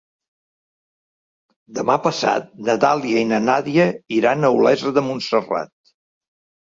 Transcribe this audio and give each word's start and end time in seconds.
Demà 1.79 1.97
passat 2.07 2.49
na 2.69 2.77
Dàlia 2.85 3.21
i 3.25 3.29
na 3.35 3.41
Nàdia 3.51 3.87
iran 4.21 4.43
a 4.43 4.53
Olesa 4.59 4.95
de 5.01 5.05
Montserrat. 5.11 5.75